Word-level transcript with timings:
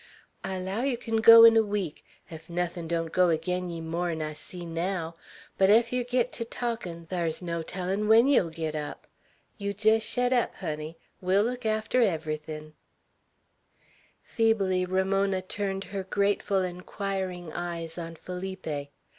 "I 0.43 0.55
allow 0.55 0.81
ye 0.81 0.95
kin 0.95 1.17
go 1.17 1.43
'n 1.45 1.55
a 1.55 1.61
week, 1.63 2.03
ef 2.31 2.49
nothin' 2.49 2.87
don't 2.87 3.11
go 3.11 3.29
agin 3.29 3.69
ye 3.69 3.81
more'n 3.81 4.19
I 4.19 4.33
see 4.33 4.65
naow; 4.65 5.13
but 5.59 5.69
ef 5.69 5.93
yer 5.93 6.03
git 6.03 6.31
ter 6.31 6.43
talkin', 6.43 7.05
thar's 7.05 7.43
no 7.43 7.61
tellin' 7.61 8.07
when 8.07 8.25
yer'll 8.25 8.49
git 8.49 8.73
up. 8.73 9.05
Yeow 9.59 9.73
jest 9.77 10.07
shet 10.07 10.33
up, 10.33 10.55
honey. 10.55 10.97
We'll 11.21 11.43
look 11.43 11.67
arter 11.67 12.01
everythin'." 12.01 12.73
Feebly 14.23 14.85
Ramona 14.87 15.43
turned 15.43 15.83
her 15.93 16.01
grateful, 16.03 16.63
inquiring 16.63 17.53
eyes 17.53 17.99
on 17.99 18.15
Felipe. 18.15 18.87